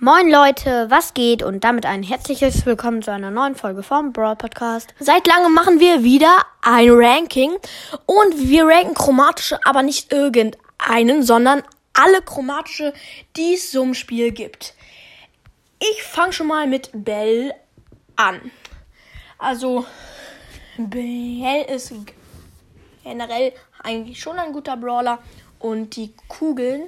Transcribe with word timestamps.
Moin 0.00 0.30
Leute, 0.30 0.88
was 0.90 1.12
geht? 1.12 1.42
Und 1.42 1.64
damit 1.64 1.84
ein 1.84 2.04
herzliches 2.04 2.64
Willkommen 2.64 3.02
zu 3.02 3.10
einer 3.10 3.32
neuen 3.32 3.56
Folge 3.56 3.82
vom 3.82 4.12
Brawl 4.12 4.36
Podcast. 4.36 4.94
Seit 5.00 5.26
langem 5.26 5.52
machen 5.52 5.80
wir 5.80 6.04
wieder 6.04 6.46
ein 6.62 6.88
Ranking 6.88 7.50
und 8.06 8.48
wir 8.48 8.64
ranken 8.64 8.94
chromatische, 8.94 9.58
aber 9.66 9.82
nicht 9.82 10.12
irgendeinen, 10.12 11.24
sondern 11.24 11.64
alle 11.94 12.22
chromatische, 12.22 12.92
die 13.36 13.54
es 13.54 13.72
so 13.72 13.82
im 13.82 13.94
Spiel 13.94 14.30
gibt. 14.30 14.74
Ich 15.80 16.04
fange 16.04 16.32
schon 16.32 16.46
mal 16.46 16.68
mit 16.68 16.90
Bell 16.92 17.52
an. 18.14 18.52
Also, 19.36 19.84
Bell 20.76 21.66
ist 21.74 21.92
generell 23.02 23.52
eigentlich 23.82 24.20
schon 24.20 24.38
ein 24.38 24.52
guter 24.52 24.76
Brawler 24.76 25.18
und 25.58 25.96
die 25.96 26.14
Kugeln, 26.28 26.84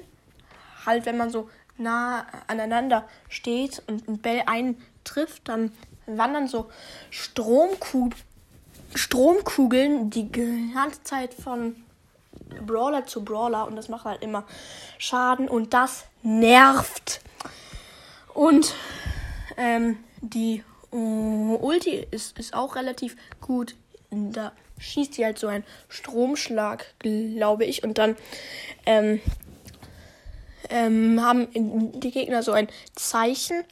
halt 0.86 1.06
wenn 1.06 1.16
man 1.16 1.30
so 1.30 1.50
nah 1.81 2.27
aneinander 2.47 3.09
steht 3.29 3.83
und 3.87 4.09
ein 4.09 4.19
Bell 4.19 4.43
einen 4.47 4.80
trifft, 5.05 5.48
dann 5.48 5.73
wandern 6.07 6.48
so 6.48 6.71
Stromku 7.11 8.11
Stromkugeln 8.95 10.11
die 10.11 10.30
ganze 10.33 11.02
Zeit 11.05 11.33
von 11.33 11.77
Brawler 12.66 13.07
zu 13.07 13.24
Brawler 13.24 13.66
und 13.66 13.77
das 13.77 13.88
macht 13.88 14.05
halt 14.05 14.23
immer 14.23 14.45
Schaden 14.98 15.48
und 15.48 15.74
das 15.74 16.07
nervt. 16.23 17.21
Und 18.35 18.74
ähm, 19.57 19.99
die 20.21 20.65
uh, 20.93 21.57
Ulti 21.60 22.07
ist, 22.10 22.38
ist 22.38 22.55
auch 22.55 22.77
relativ 22.77 23.16
gut. 23.41 23.77
Da 24.10 24.52
schießt 24.79 25.15
sie 25.15 25.24
halt 25.24 25.38
so 25.38 25.47
einen 25.47 25.65
Stromschlag, 25.88 26.87
glaube 26.99 27.65
ich. 27.65 27.85
Und 27.85 27.99
dann 27.99 28.16
ähm, 28.87 29.21
ähm, 30.69 31.20
haben 31.23 31.48
die 32.00 32.10
Gegner 32.10 32.42
so 32.42 32.52
ein 32.52 32.68
Zeichen 32.95 33.64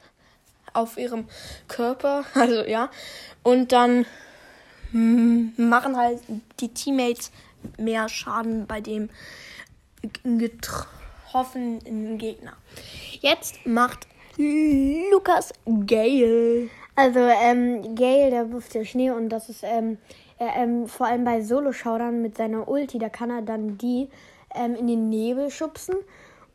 auf 0.72 0.96
ihrem 0.96 1.26
Körper. 1.66 2.24
Also 2.34 2.62
ja. 2.62 2.90
Und 3.42 3.72
dann 3.72 4.06
machen 4.92 5.96
halt 5.96 6.20
die 6.60 6.72
Teammates 6.72 7.30
mehr 7.76 8.08
Schaden 8.08 8.66
bei 8.66 8.80
dem 8.80 9.10
getroffenen 10.24 12.16
Gegner. 12.18 12.54
Jetzt 13.20 13.66
macht 13.66 14.06
Lukas 14.38 15.52
Gale. 15.86 16.70
Also, 16.94 17.18
ähm, 17.20 17.94
Gale, 17.94 18.30
der 18.30 18.50
wirft 18.50 18.74
ja 18.74 18.84
Schnee 18.84 19.10
und 19.10 19.28
das 19.28 19.48
ist, 19.48 19.62
ähm, 19.62 19.98
er, 20.38 20.56
ähm, 20.56 20.86
vor 20.86 21.06
allem 21.06 21.24
bei 21.24 21.42
Solo-Showdown 21.42 22.22
mit 22.22 22.36
seiner 22.36 22.68
Ulti, 22.68 22.98
da 22.98 23.08
kann 23.08 23.30
er 23.30 23.42
dann 23.42 23.78
die 23.78 24.08
ähm, 24.54 24.74
in 24.74 24.86
den 24.86 25.08
Nebel 25.08 25.50
schubsen. 25.50 25.96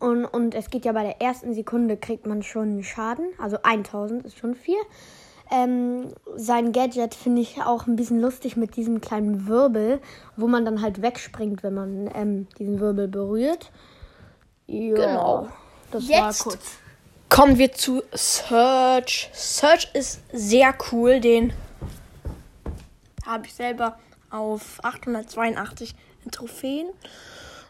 Und, 0.03 0.25
und 0.25 0.53
es 0.53 0.69
geht 0.69 0.83
ja 0.83 0.91
bei 0.91 1.03
der 1.03 1.21
ersten 1.21 1.53
Sekunde, 1.53 1.95
kriegt 1.95 2.27
man 2.27 2.43
schon 2.43 2.83
Schaden. 2.83 3.27
Also 3.37 3.59
1000 3.63 4.25
ist 4.25 4.37
schon 4.37 4.53
viel. 4.53 4.75
Ähm, 5.49 6.13
sein 6.35 6.73
Gadget 6.73 7.15
finde 7.15 7.41
ich 7.41 7.61
auch 7.61 7.87
ein 7.87 7.95
bisschen 7.95 8.19
lustig 8.19 8.57
mit 8.57 8.75
diesem 8.75 8.99
kleinen 8.99 9.47
Wirbel, 9.47 10.01
wo 10.35 10.47
man 10.47 10.65
dann 10.65 10.81
halt 10.81 11.01
wegspringt, 11.01 11.63
wenn 11.63 11.73
man 11.73 12.11
ähm, 12.15 12.47
diesen 12.59 12.81
Wirbel 12.81 13.07
berührt. 13.07 13.71
Ja, 14.67 14.93
genau. 14.93 15.47
Das 15.89 16.05
Jetzt 16.09 16.19
war 16.19 16.51
kurz. 16.51 16.65
Kommen 17.29 17.57
wir 17.57 17.71
zu 17.71 18.03
Search. 18.11 19.29
Search 19.31 19.89
ist 19.93 20.19
sehr 20.33 20.75
cool. 20.91 21.21
Den 21.21 21.53
habe 23.25 23.45
ich 23.45 23.53
selber 23.53 23.97
auf 24.29 24.83
882 24.83 25.95
Trophäen. 26.29 26.89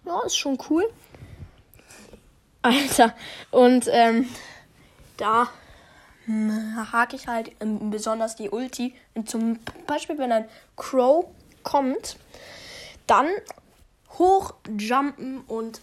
Ja, 0.04 0.20
ist 0.26 0.36
schon 0.36 0.58
cool. 0.72 0.90
Alter. 2.64 3.16
Und 3.52 3.88
ähm, 3.92 4.28
da 5.18 5.50
hake 6.92 7.16
ich 7.16 7.28
halt 7.28 7.52
ähm, 7.60 7.92
besonders 7.92 8.36
die 8.36 8.50
Ulti. 8.50 8.96
Und 9.14 9.30
zum 9.30 9.60
Beispiel, 9.86 10.18
wenn 10.18 10.32
ein 10.32 10.46
Crow 10.76 11.26
kommt, 11.64 12.18
dann 13.06 13.28
hochjumpen 14.18 15.42
und 15.48 15.82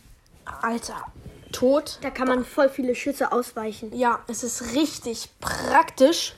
Alter, 0.63 1.07
tot. 1.53 1.99
Da 2.03 2.11
kann 2.11 2.29
man 2.29 2.45
voll 2.45 2.69
viele 2.69 2.95
Schüsse 2.95 3.33
ausweichen. 3.33 3.97
Ja, 3.97 4.21
es 4.29 4.43
ist 4.43 4.75
richtig 4.75 5.29
praktisch. 5.41 6.35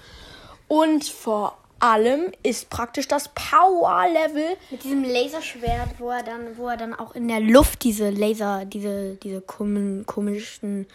Und 0.69 1.05
vor 1.05 1.59
allem 1.83 2.33
ist 2.43 2.71
praktisch 2.71 3.09
das 3.09 3.29
Power 3.29 4.07
Level 4.09 4.57
mit 4.71 4.85
diesem 4.85 5.03
Laserschwert, 5.03 5.99
wo 5.99 6.11
er 6.11 6.23
dann, 6.23 6.57
wo 6.57 6.69
er 6.69 6.77
dann 6.77 6.95
auch 6.95 7.15
in 7.15 7.27
der 7.27 7.41
Luft 7.41 7.83
diese 7.83 8.11
Laser, 8.11 8.65
diese, 8.65 9.17
diese 9.17 9.41
komischen, 9.41 10.87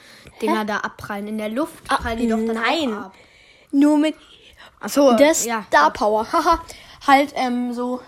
Dinger 0.41 0.61
Hä? 0.61 0.65
da 0.65 0.77
abprallen. 0.77 1.27
In 1.27 1.37
der 1.37 1.49
Luft 1.49 1.83
ah, 1.89 1.97
prallen 1.97 2.19
die 2.19 2.27
doch 2.27 2.37
dann 2.37 2.55
nein. 2.55 2.93
ab. 2.93 3.13
Nur 3.71 3.97
mit 3.97 4.15
Achso, 4.79 5.15
das 5.17 5.45
ja. 5.45 5.65
Star 5.67 5.91
Power. 5.91 6.25
Haha. 6.31 6.63
halt 7.05 7.33
ähm, 7.35 7.73
so. 7.73 7.99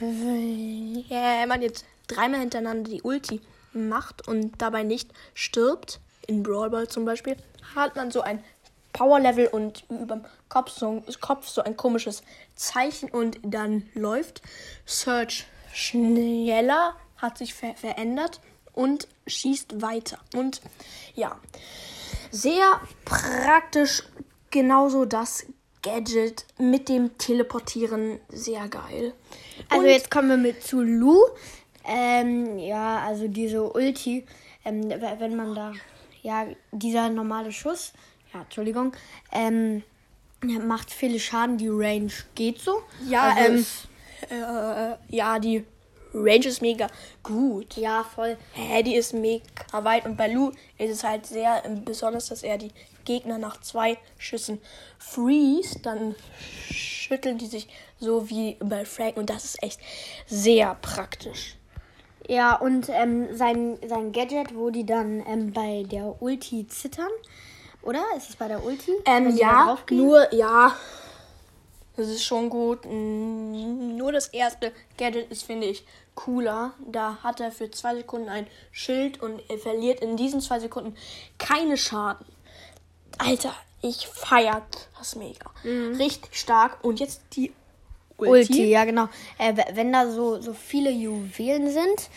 Ja, 0.00 1.40
wenn 1.40 1.48
man 1.48 1.62
jetzt 1.62 1.84
dreimal 2.06 2.40
hintereinander 2.40 2.88
die 2.88 3.02
Ulti 3.02 3.40
macht 3.72 4.28
und 4.28 4.62
dabei 4.62 4.84
nicht 4.84 5.10
stirbt, 5.34 6.00
in 6.28 6.44
Brawl 6.44 6.70
Ball 6.70 6.86
zum 6.86 7.04
Beispiel, 7.04 7.36
hat 7.74 7.96
man 7.96 8.10
so 8.12 8.20
ein 8.20 8.42
Power 8.92 9.20
Level 9.20 9.46
und 9.48 9.84
über 9.88 10.16
dem 10.16 10.24
Kopf 10.48 10.70
so, 10.70 11.02
Kopf 11.20 11.46
so 11.48 11.62
ein 11.62 11.76
komisches 11.76 12.22
Zeichen 12.54 13.10
und 13.10 13.38
dann 13.42 13.88
läuft 13.94 14.42
Search 14.86 15.46
schneller, 15.72 16.94
hat 17.16 17.38
sich 17.38 17.54
ver 17.54 17.74
verändert 17.74 18.40
und 18.72 19.08
schießt 19.26 19.82
weiter. 19.82 20.18
Und 20.34 20.60
ja, 21.14 21.38
sehr 22.30 22.80
praktisch 23.04 24.04
genauso 24.50 25.04
das 25.04 25.46
Gadget 25.82 26.44
mit 26.58 26.88
dem 26.88 27.16
Teleportieren 27.18 28.20
sehr 28.28 28.68
geil. 28.68 29.14
Also 29.68 29.82
und 29.82 29.90
jetzt 29.90 30.10
kommen 30.10 30.28
wir 30.28 30.36
mit 30.36 30.62
zu 30.62 30.80
Lu. 30.80 31.18
Ähm, 31.84 32.58
ja, 32.58 33.00
also 33.00 33.28
diese 33.28 33.62
Ulti, 33.72 34.26
ähm, 34.64 34.90
wenn 34.90 35.36
man 35.36 35.54
da, 35.54 35.72
ja, 36.22 36.46
dieser 36.72 37.08
normale 37.08 37.52
Schuss, 37.52 37.92
ja, 38.38 38.44
Entschuldigung, 38.44 38.92
ähm, 39.32 39.82
macht 40.66 40.90
viele 40.92 41.18
Schaden. 41.18 41.58
Die 41.58 41.68
Range 41.68 42.12
geht 42.34 42.60
so. 42.60 42.82
Ja, 43.06 43.34
also 43.34 43.64
ähm, 44.30 44.42
äh, 44.42 45.16
ja, 45.16 45.38
die 45.38 45.64
Range 46.14 46.46
ist 46.46 46.62
mega 46.62 46.88
gut. 47.22 47.76
Ja, 47.76 48.04
voll. 48.04 48.36
Hä, 48.52 48.82
die 48.82 48.94
ist 48.94 49.12
mega 49.12 49.42
weit. 49.72 50.06
Und 50.06 50.16
bei 50.16 50.32
Lu 50.32 50.52
ist 50.78 50.90
es 50.90 51.04
halt 51.04 51.26
sehr 51.26 51.64
äh, 51.64 51.74
besonders, 51.84 52.28
dass 52.28 52.42
er 52.42 52.58
die 52.58 52.70
Gegner 53.04 53.38
nach 53.38 53.60
zwei 53.60 53.98
Schüssen 54.18 54.60
freeze. 54.98 55.80
Dann 55.80 56.14
schütteln 56.70 57.38
die 57.38 57.46
sich 57.46 57.68
so 57.98 58.30
wie 58.30 58.56
bei 58.60 58.84
Frank. 58.84 59.16
Und 59.16 59.30
das 59.30 59.44
ist 59.44 59.62
echt 59.62 59.80
sehr 60.26 60.76
praktisch. 60.76 61.56
Ja, 62.28 62.56
und 62.56 62.90
ähm, 62.90 63.34
sein, 63.34 63.78
sein 63.86 64.12
Gadget, 64.12 64.54
wo 64.54 64.68
die 64.68 64.84
dann 64.84 65.24
ähm, 65.26 65.52
bei 65.52 65.84
der 65.84 66.20
Ulti 66.20 66.66
zittern. 66.68 67.08
Oder? 67.88 68.04
Ist 68.18 68.28
es 68.28 68.36
bei 68.36 68.48
der 68.48 68.62
Ulti? 68.62 68.92
Ähm, 69.06 69.34
ja, 69.34 69.78
nur, 69.90 70.34
ja. 70.34 70.76
Das 71.96 72.06
ist 72.06 72.22
schon 72.22 72.50
gut. 72.50 72.84
Nur 72.84 74.12
das 74.12 74.28
erste 74.28 74.72
Gadget 74.98 75.30
ist, 75.30 75.44
finde 75.44 75.68
ich, 75.68 75.86
cooler. 76.14 76.74
Da 76.86 77.16
hat 77.22 77.40
er 77.40 77.50
für 77.50 77.70
zwei 77.70 77.94
Sekunden 77.94 78.28
ein 78.28 78.46
Schild 78.72 79.22
und 79.22 79.40
er 79.48 79.56
verliert 79.56 80.00
in 80.00 80.18
diesen 80.18 80.42
zwei 80.42 80.60
Sekunden 80.60 80.94
keine 81.38 81.78
Schaden. 81.78 82.26
Alter, 83.16 83.54
ich 83.80 84.06
feiert 84.06 84.90
das 84.98 85.16
mega. 85.16 85.50
Mhm. 85.64 85.96
Richtig 85.96 86.38
stark. 86.38 86.84
Und 86.84 87.00
jetzt 87.00 87.22
die 87.32 87.54
Ulti. 88.18 88.32
Ulti 88.32 88.64
ja, 88.66 88.84
genau. 88.84 89.08
Äh, 89.38 89.54
wenn 89.72 89.94
da 89.94 90.10
so, 90.10 90.42
so 90.42 90.52
viele 90.52 90.90
Juwelen 90.90 91.70
sind, 91.72 92.10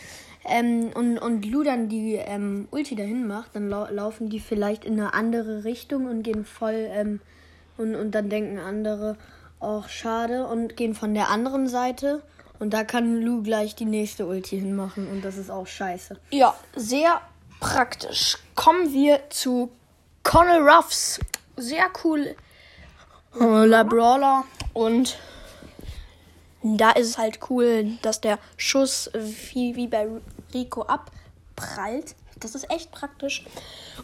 ähm, 0.44 0.90
und, 0.94 1.18
und 1.18 1.44
Lu 1.46 1.62
dann 1.62 1.88
die 1.88 2.14
ähm, 2.14 2.68
Ulti 2.70 2.96
dahin 2.96 3.26
macht, 3.26 3.54
dann 3.54 3.68
lau 3.68 3.86
laufen 3.90 4.28
die 4.28 4.40
vielleicht 4.40 4.84
in 4.84 4.94
eine 4.94 5.14
andere 5.14 5.64
Richtung 5.64 6.06
und 6.06 6.22
gehen 6.22 6.44
voll 6.44 6.88
ähm, 6.90 7.20
und, 7.76 7.94
und 7.94 8.12
dann 8.12 8.28
denken 8.28 8.58
andere, 8.58 9.16
auch 9.60 9.88
schade 9.88 10.46
und 10.46 10.76
gehen 10.76 10.94
von 10.94 11.14
der 11.14 11.30
anderen 11.30 11.68
Seite 11.68 12.22
und 12.58 12.74
da 12.74 12.84
kann 12.84 13.22
Lu 13.22 13.42
gleich 13.42 13.74
die 13.74 13.84
nächste 13.84 14.26
Ulti 14.26 14.58
hinmachen 14.58 15.08
und 15.08 15.24
das 15.24 15.36
ist 15.36 15.50
auch 15.50 15.66
scheiße. 15.66 16.18
Ja, 16.30 16.54
sehr 16.74 17.20
praktisch. 17.60 18.38
Kommen 18.54 18.92
wir 18.92 19.20
zu 19.30 19.70
Connell 20.22 20.68
Ruffs. 20.68 21.20
Sehr 21.56 21.86
cool. 22.04 22.34
La 23.34 23.82
Brawler 23.82 24.44
und 24.74 25.16
da 26.62 26.90
ist 26.92 27.08
es 27.08 27.18
halt 27.18 27.40
cool, 27.50 27.98
dass 28.02 28.20
der 28.20 28.38
Schuss 28.56 29.10
wie, 29.14 29.74
wie 29.74 29.88
bei 29.88 30.06
Rico 30.52 30.82
abprallt. 30.82 32.14
Das 32.40 32.54
ist 32.54 32.70
echt 32.70 32.90
praktisch. 32.90 33.44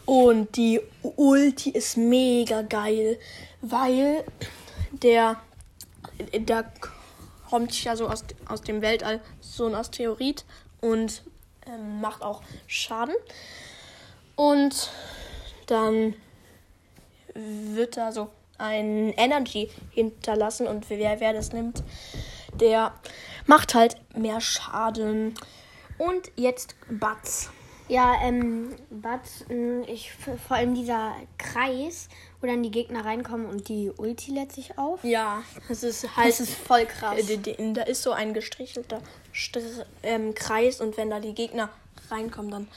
Und 0.05 0.57
die 0.57 0.81
Ulti 1.03 1.71
ist 1.71 1.97
mega 1.97 2.63
geil, 2.63 3.19
weil 3.61 4.25
der 4.93 5.37
da 6.47 6.65
kommt 7.49 7.83
ja 7.85 7.97
so 7.97 8.09
aus, 8.09 8.25
aus 8.47 8.63
dem 8.63 8.83
Weltall 8.83 9.21
so 9.41 9.67
ein 9.67 9.75
Asteroid 9.75 10.45
und 10.81 11.23
ähm, 11.67 12.01
macht 12.01 12.23
auch 12.23 12.43
Schaden. 12.67 13.15
Und 14.37 14.91
dann 15.67 16.15
wird 17.35 17.97
da 17.97 18.13
so 18.13 18.31
ein 18.59 19.13
Energy 19.17 19.71
hinterlassen 19.91 20.67
und 20.67 20.91
wer, 20.91 21.21
wer 21.21 21.33
das 21.33 21.53
nimmt, 21.53 21.83
der 22.55 22.93
macht 23.47 23.75
halt 23.75 23.97
mehr 24.17 24.41
Schaden. 24.41 25.35
Und 25.99 26.31
jetzt 26.37 26.77
Batz. 26.91 27.51
Ja, 27.89 28.17
ähm, 28.23 28.77
Batz, 28.91 29.47
mh, 29.49 29.87
ich, 29.89 30.13
vor 30.13 30.57
allem 30.57 30.75
dieser 30.75 31.15
Kreis, 31.39 32.09
wo 32.41 32.47
dann 32.47 32.63
die 32.63 32.71
Gegner 32.71 33.05
reinkommen 33.05 33.47
und 33.47 33.69
die 33.69 33.91
Ulti 33.97 34.33
lädt 34.33 34.53
sich 34.53 34.77
auf. 34.77 35.03
Ja, 35.03 35.43
das 35.69 35.83
ist 35.83 36.17
halt. 36.17 36.29
Das 36.29 36.41
ist 36.41 36.55
voll 36.55 36.85
krass. 36.85 37.19
Äh, 37.31 37.73
Da 37.73 37.83
ist 37.83 38.03
so 38.03 38.13
ein 38.13 38.35
gestrichelter 38.35 39.01
Str 39.33 39.61
ähm, 40.03 40.35
Kreis 40.35 40.81
und 40.83 40.99
wenn 40.99 41.09
da 41.09 41.19
die 41.19 41.35
Gegner 41.35 41.71
reinkommen, 42.11 42.51
dann 42.51 42.69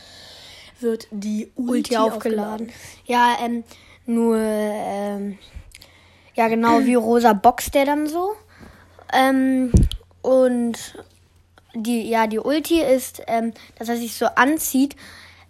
wird 0.80 1.08
die 1.12 1.52
Ulti, 1.56 1.72
Ulti 1.72 1.98
aufgeladen. 1.98 2.68
aufgeladen. 2.68 2.74
Ja, 3.06 3.38
ähm, 3.44 3.64
nur, 4.06 4.38
ähm, 4.38 5.38
ja, 6.36 6.48
genau, 6.48 6.80
wie 6.86 6.96
rosa 6.96 7.34
boxt 7.34 7.76
der 7.76 7.86
dann 7.86 8.08
so. 8.08 8.34
Ähm, 9.14 9.72
und 10.22 10.78
die, 11.74 12.10
ja, 12.10 12.28
die 12.28 12.40
Ulti 12.40 12.82
ist, 12.82 13.22
ähm, 13.28 13.54
dass 13.78 13.90
er 13.90 13.98
sich 13.98 14.16
so 14.16 14.26
anzieht, 14.26 14.96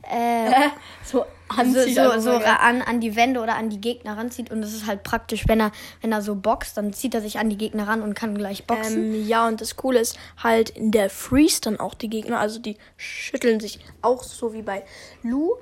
äh, 0.03 0.51
So 1.03 1.25
so, 1.55 1.61
anzieht. 1.61 1.95
so, 1.95 2.01
also 2.01 2.31
so 2.31 2.39
ja. 2.39 2.57
an, 2.57 2.81
an 2.81 2.99
die 3.01 3.15
Wände 3.15 3.41
oder 3.41 3.55
an 3.55 3.69
die 3.69 3.79
Gegner 3.81 4.17
ranzieht. 4.17 4.51
Und 4.51 4.61
das 4.61 4.73
ist 4.73 4.87
halt 4.87 5.03
praktisch, 5.03 5.47
wenn 5.47 5.59
er, 5.59 5.71
wenn 6.01 6.11
er 6.11 6.21
so 6.21 6.35
boxt, 6.35 6.77
dann 6.77 6.93
zieht 6.93 7.13
er 7.13 7.21
sich 7.21 7.39
an 7.39 7.49
die 7.49 7.57
Gegner 7.57 7.87
ran 7.87 8.01
und 8.01 8.13
kann 8.13 8.37
gleich 8.37 8.65
boxen. 8.65 9.13
Ähm, 9.13 9.27
ja, 9.27 9.47
und 9.47 9.61
das 9.61 9.75
Coole 9.75 9.99
ist 9.99 10.17
halt, 10.41 10.69
in 10.71 10.91
der 10.91 11.09
Freeze 11.09 11.61
dann 11.61 11.79
auch 11.79 11.93
die 11.93 12.09
Gegner, 12.09 12.39
also 12.39 12.59
die 12.59 12.77
schütteln 12.97 13.59
sich 13.59 13.79
auch 14.01 14.23
so 14.23 14.53
wie 14.53 14.61
bei 14.61 14.83
Lu. 15.23 15.55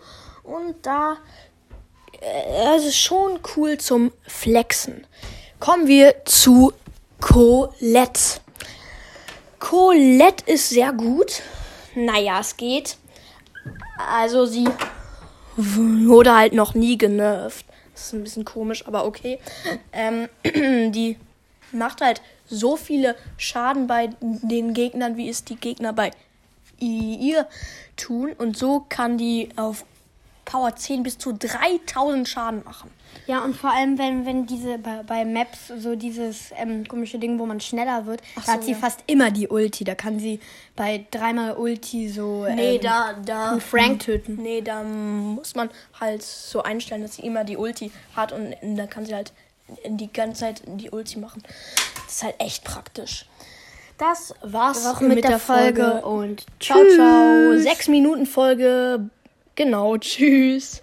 Und 0.43 0.75
da 0.83 1.17
äh, 2.21 2.75
es 2.77 2.85
ist 2.85 2.99
schon 2.99 3.39
cool 3.55 3.77
zum 3.77 4.11
Flexen. 4.27 5.05
Kommen 5.59 5.87
wir 5.87 6.15
zu 6.25 6.73
Colette. 7.19 8.41
Colette 9.59 10.43
ist 10.51 10.69
sehr 10.69 10.93
gut. 10.93 11.41
Naja, 11.95 12.39
es 12.39 12.57
geht. 12.57 12.97
Also 13.97 14.45
sie 14.45 14.67
wurde 15.55 16.35
halt 16.35 16.53
noch 16.53 16.73
nie 16.73 16.97
genervt. 16.97 17.65
Das 17.93 18.05
ist 18.05 18.13
ein 18.13 18.23
bisschen 18.23 18.45
komisch, 18.45 18.87
aber 18.87 19.05
okay. 19.05 19.39
Ähm, 19.91 20.29
die 20.93 21.17
macht 21.71 22.01
halt 22.01 22.21
so 22.47 22.77
viele 22.77 23.15
Schaden 23.37 23.87
bei 23.87 24.09
den 24.21 24.73
Gegnern, 24.73 25.17
wie 25.17 25.29
es 25.29 25.43
die 25.43 25.57
Gegner 25.57 25.93
bei 25.93 26.11
ihr 26.79 27.47
tun. 27.97 28.31
Und 28.37 28.57
so 28.57 28.85
kann 28.87 29.17
die 29.17 29.49
auf 29.57 29.85
Power 30.49 30.75
10 30.75 31.03
bis 31.03 31.19
zu 31.19 31.31
3000 31.31 32.27
Schaden 32.27 32.63
machen. 32.63 32.89
Ja, 33.27 33.43
und 33.43 33.55
vor 33.55 33.71
allem, 33.71 33.99
wenn, 33.99 34.25
wenn 34.25 34.47
diese 34.47 34.79
bei, 34.79 35.03
bei 35.05 35.23
Maps 35.23 35.67
so 35.77 35.95
dieses 35.95 36.51
ähm, 36.57 36.87
komische 36.87 37.19
Ding, 37.19 37.37
wo 37.37 37.45
man 37.45 37.59
schneller 37.59 38.07
wird, 38.07 38.21
Ach 38.35 38.45
da 38.45 38.53
hat 38.53 38.61
so, 38.61 38.65
sie 38.65 38.71
ja. 38.71 38.77
fast 38.79 39.03
immer 39.05 39.29
die 39.29 39.47
Ulti. 39.47 39.83
Da 39.83 39.93
kann 39.93 40.19
sie 40.19 40.39
bei 40.75 41.05
dreimal 41.11 41.55
Ulti 41.55 42.09
so 42.09 42.47
Nee, 42.49 42.77
ähm, 42.77 42.81
da, 42.81 43.13
da. 43.23 43.59
Frank 43.59 43.99
töten. 43.99 44.39
Nee, 44.41 44.61
da 44.61 44.81
muss 44.81 45.53
man 45.53 45.69
halt 45.99 46.23
so 46.23 46.63
einstellen, 46.63 47.03
dass 47.03 47.17
sie 47.17 47.21
immer 47.21 47.43
die 47.43 47.57
Ulti 47.57 47.91
hat 48.15 48.31
und 48.31 48.55
dann 48.63 48.89
kann 48.89 49.05
sie 49.05 49.13
halt 49.13 49.31
die 49.85 50.11
ganze 50.11 50.41
Zeit 50.41 50.63
die 50.65 50.89
Ulti 50.89 51.19
machen. 51.19 51.43
Das 52.05 52.15
ist 52.15 52.23
halt 52.23 52.35
echt 52.39 52.63
praktisch. 52.63 53.27
Das 53.99 54.33
war's 54.41 54.85
auch 54.87 55.01
mit 55.01 55.23
der 55.23 55.37
Folge 55.39 56.01
und 56.01 56.45
ciao, 56.59 56.79
ciao. 56.95 57.57
Sechs 57.59 57.87
Minuten 57.87 58.25
Folge. 58.25 59.09
Genau, 59.59 59.97
tschüss. 59.97 60.77